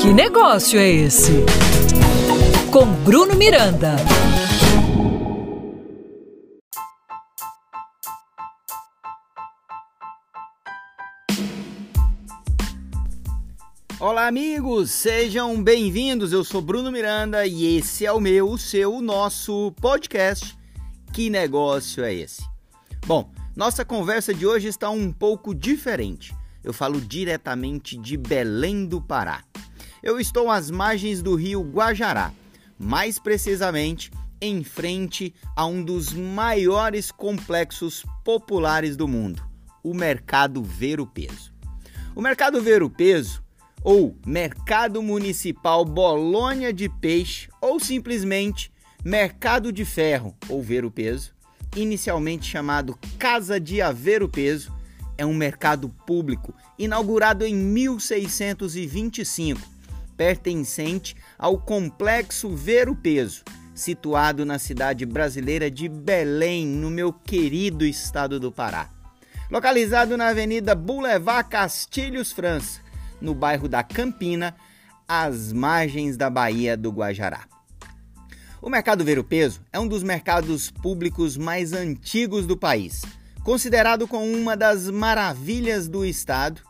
Que 0.00 0.12
negócio 0.12 0.78
é 0.78 0.88
esse? 0.88 1.32
Com 2.70 2.86
Bruno 3.04 3.34
Miranda. 3.34 3.96
Olá, 13.98 14.26
amigos, 14.26 14.90
sejam 14.90 15.62
bem-vindos. 15.62 16.32
Eu 16.32 16.44
sou 16.44 16.60
Bruno 16.60 16.90
Miranda 16.90 17.46
e 17.46 17.78
esse 17.78 18.04
é 18.04 18.12
o 18.12 18.20
meu, 18.20 18.50
o 18.50 18.58
seu, 18.58 18.94
o 18.94 19.00
nosso 19.00 19.72
podcast. 19.80 20.56
Que 21.12 21.30
negócio 21.30 22.04
é 22.04 22.14
esse? 22.14 22.42
Bom, 23.06 23.30
nossa 23.54 23.84
conversa 23.84 24.34
de 24.34 24.46
hoje 24.46 24.68
está 24.68 24.90
um 24.90 25.12
pouco 25.12 25.54
diferente. 25.54 26.34
Eu 26.62 26.72
falo 26.72 27.00
diretamente 27.00 27.96
de 27.96 28.16
Belém 28.16 28.86
do 28.86 29.00
Pará. 29.00 29.42
Eu 30.02 30.20
estou 30.20 30.50
às 30.50 30.70
margens 30.70 31.22
do 31.22 31.34
rio 31.34 31.62
Guajará, 31.62 32.32
mais 32.78 33.18
precisamente 33.18 34.10
em 34.40 34.64
frente 34.64 35.34
a 35.54 35.66
um 35.66 35.82
dos 35.82 36.12
maiores 36.12 37.12
complexos 37.12 38.04
populares 38.24 38.96
do 38.96 39.06
mundo, 39.06 39.42
o 39.82 39.94
Mercado 39.94 40.62
Ver 40.62 41.00
o 41.00 41.06
Peso. 41.06 41.52
O 42.14 42.20
Mercado 42.20 42.60
Ver 42.60 42.82
o 42.82 42.90
Peso 42.90 43.42
ou 43.84 44.16
Mercado 44.24 45.02
Municipal 45.02 45.84
Bolônia 45.84 46.72
de 46.72 46.88
Peixe, 46.88 47.48
ou 47.60 47.80
simplesmente 47.80 48.72
Mercado 49.04 49.72
de 49.72 49.84
Ferro, 49.84 50.36
ou 50.48 50.62
Ver 50.62 50.84
o 50.84 50.90
Peso, 50.90 51.34
inicialmente 51.76 52.46
chamado 52.46 52.96
Casa 53.18 53.58
de 53.58 53.82
Haver 53.82 54.22
o 54.22 54.28
Peso, 54.28 54.72
é 55.16 55.26
um 55.26 55.34
mercado 55.34 55.88
público 55.88 56.54
inaugurado 56.78 57.44
em 57.44 57.54
1625, 57.54 59.60
pertencente 60.16 61.16
ao 61.38 61.58
Complexo 61.58 62.54
Ver 62.54 62.88
o 62.88 62.96
Peso, 62.96 63.42
situado 63.74 64.44
na 64.44 64.58
cidade 64.58 65.06
brasileira 65.06 65.70
de 65.70 65.88
Belém, 65.88 66.66
no 66.66 66.90
meu 66.90 67.12
querido 67.12 67.84
estado 67.84 68.38
do 68.38 68.52
Pará. 68.52 68.90
Localizado 69.50 70.16
na 70.16 70.28
Avenida 70.28 70.74
Boulevard 70.74 71.48
Castilhos 71.48 72.32
França, 72.32 72.80
no 73.20 73.34
bairro 73.34 73.68
da 73.68 73.82
Campina, 73.82 74.54
às 75.06 75.52
margens 75.52 76.16
da 76.16 76.30
Baía 76.30 76.76
do 76.76 76.90
Guajará. 76.90 77.46
O 78.62 78.70
Mercado 78.70 79.04
Ver 79.04 79.18
o 79.18 79.24
Peso 79.24 79.60
é 79.72 79.78
um 79.78 79.88
dos 79.88 80.02
mercados 80.02 80.70
públicos 80.70 81.36
mais 81.36 81.72
antigos 81.72 82.46
do 82.46 82.56
país, 82.56 83.02
considerado 83.42 84.06
como 84.06 84.24
uma 84.24 84.56
das 84.56 84.88
maravilhas 84.88 85.88
do 85.88 86.04
estado 86.04 86.62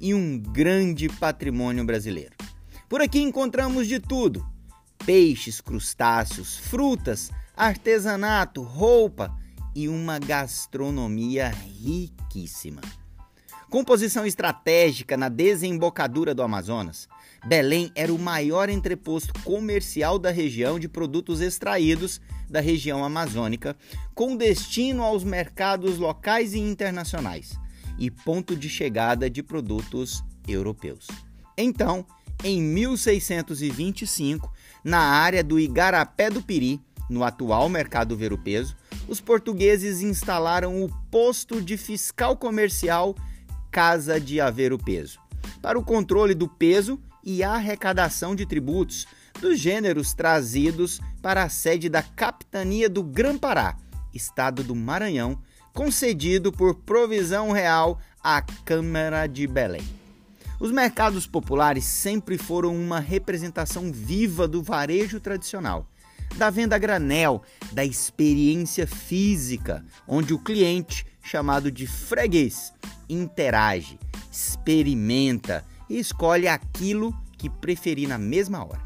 e 0.00 0.14
um 0.14 0.38
grande 0.38 1.08
patrimônio 1.08 1.84
brasileiro. 1.84 2.34
Por 2.88 3.00
aqui 3.00 3.20
encontramos 3.20 3.86
de 3.86 3.98
tudo: 3.98 4.46
peixes, 5.04 5.60
crustáceos, 5.60 6.56
frutas, 6.56 7.30
artesanato, 7.56 8.62
roupa 8.62 9.34
e 9.74 9.88
uma 9.88 10.18
gastronomia 10.18 11.48
riquíssima. 11.48 12.80
Com 13.68 13.82
posição 13.82 14.24
estratégica 14.24 15.16
na 15.16 15.28
desembocadura 15.28 16.32
do 16.32 16.42
Amazonas, 16.42 17.08
Belém 17.44 17.90
era 17.96 18.14
o 18.14 18.18
maior 18.18 18.68
entreposto 18.68 19.32
comercial 19.42 20.20
da 20.20 20.30
região 20.30 20.78
de 20.78 20.88
produtos 20.88 21.40
extraídos 21.40 22.20
da 22.48 22.60
região 22.60 23.04
amazônica, 23.04 23.76
com 24.14 24.36
destino 24.36 25.02
aos 25.02 25.24
mercados 25.24 25.98
locais 25.98 26.54
e 26.54 26.60
internacionais, 26.60 27.58
e 27.98 28.08
ponto 28.08 28.54
de 28.54 28.68
chegada 28.68 29.28
de 29.28 29.42
produtos 29.42 30.22
europeus. 30.46 31.08
Então, 31.58 32.06
em 32.44 32.62
1625, 32.62 34.52
na 34.84 35.00
área 35.00 35.42
do 35.42 35.58
Igarapé 35.58 36.30
do 36.30 36.40
Piri, 36.40 36.80
no 37.10 37.24
atual 37.24 37.68
mercado 37.68 38.16
Ver 38.16 38.32
o 38.32 38.38
Peso, 38.38 38.76
os 39.08 39.20
portugueses 39.20 40.02
instalaram 40.02 40.84
o 40.84 40.88
posto 41.10 41.60
de 41.60 41.76
fiscal 41.76 42.36
comercial 42.36 43.16
Casa 43.76 44.18
de 44.18 44.40
Haver 44.40 44.72
o 44.72 44.78
Peso, 44.78 45.20
para 45.60 45.78
o 45.78 45.84
controle 45.84 46.34
do 46.34 46.48
peso 46.48 46.98
e 47.22 47.44
arrecadação 47.44 48.34
de 48.34 48.46
tributos 48.46 49.06
dos 49.38 49.60
gêneros 49.60 50.14
trazidos 50.14 50.98
para 51.20 51.42
a 51.42 51.50
sede 51.50 51.90
da 51.90 52.02
Capitania 52.02 52.88
do 52.88 53.02
Grã-Pará, 53.02 53.76
estado 54.14 54.64
do 54.64 54.74
Maranhão, 54.74 55.38
concedido 55.74 56.50
por 56.50 56.74
provisão 56.74 57.52
real 57.52 58.00
à 58.24 58.40
Câmara 58.40 59.26
de 59.26 59.46
Belém. 59.46 59.84
Os 60.58 60.72
mercados 60.72 61.26
populares 61.26 61.84
sempre 61.84 62.38
foram 62.38 62.74
uma 62.74 62.98
representação 62.98 63.92
viva 63.92 64.48
do 64.48 64.62
varejo 64.62 65.20
tradicional, 65.20 65.86
da 66.36 66.48
venda 66.48 66.78
granel, 66.78 67.42
da 67.72 67.84
experiência 67.84 68.86
física, 68.86 69.84
onde 70.08 70.32
o 70.32 70.38
cliente, 70.38 71.04
chamado 71.26 71.72
de 71.72 71.88
freguês, 71.88 72.72
interage, 73.08 73.98
experimenta 74.30 75.64
e 75.90 75.98
escolhe 75.98 76.46
aquilo 76.46 77.12
que 77.36 77.50
preferir 77.50 78.08
na 78.08 78.16
mesma 78.16 78.64
hora. 78.64 78.80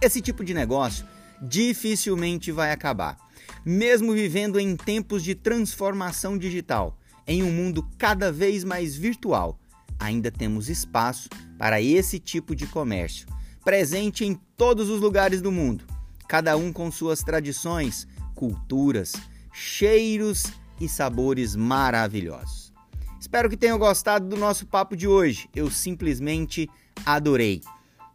Esse 0.00 0.20
tipo 0.20 0.44
de 0.44 0.52
negócio 0.52 1.06
dificilmente 1.40 2.52
vai 2.52 2.70
acabar, 2.70 3.16
mesmo 3.64 4.12
vivendo 4.12 4.60
em 4.60 4.76
tempos 4.76 5.24
de 5.24 5.34
transformação 5.34 6.36
digital, 6.36 6.98
em 7.26 7.42
um 7.42 7.50
mundo 7.50 7.88
cada 7.96 8.30
vez 8.30 8.62
mais 8.62 8.94
virtual. 8.94 9.58
Ainda 9.98 10.30
temos 10.30 10.68
espaço 10.68 11.30
para 11.58 11.80
esse 11.80 12.18
tipo 12.18 12.54
de 12.54 12.66
comércio, 12.66 13.26
presente 13.64 14.22
em 14.22 14.34
todos 14.54 14.90
os 14.90 15.00
lugares 15.00 15.40
do 15.40 15.50
mundo, 15.50 15.86
cada 16.28 16.58
um 16.58 16.74
com 16.74 16.92
suas 16.92 17.20
tradições, 17.20 18.06
culturas, 18.34 19.14
cheiros 19.50 20.44
e 20.80 20.88
sabores 20.88 21.56
maravilhosos. 21.56 22.72
Espero 23.20 23.50
que 23.50 23.56
tenham 23.56 23.78
gostado 23.78 24.28
do 24.28 24.36
nosso 24.36 24.66
papo 24.66 24.96
de 24.96 25.08
hoje. 25.08 25.48
Eu 25.54 25.70
simplesmente 25.70 26.68
adorei. 27.04 27.60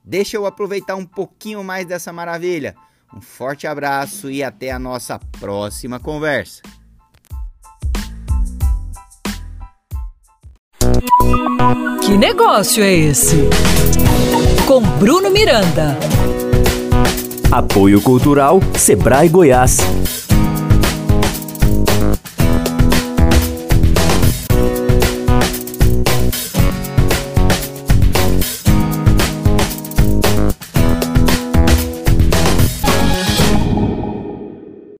Deixa 0.03 0.37
eu 0.37 0.45
aproveitar 0.45 0.95
um 0.95 1.05
pouquinho 1.05 1.63
mais 1.63 1.85
dessa 1.85 2.11
maravilha. 2.11 2.75
Um 3.15 3.21
forte 3.21 3.67
abraço 3.67 4.31
e 4.31 4.43
até 4.43 4.71
a 4.71 4.79
nossa 4.79 5.19
próxima 5.39 5.99
conversa. 5.99 6.61
Que 12.01 12.17
negócio 12.17 12.83
é 12.83 12.91
esse? 12.91 13.37
Com 14.67 14.81
Bruno 14.81 15.29
Miranda. 15.29 15.97
Apoio 17.51 18.01
Cultural 18.01 18.59
Sebrae 18.75 19.29
Goiás. 19.29 20.22